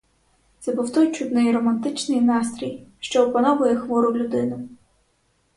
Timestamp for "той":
0.93-1.11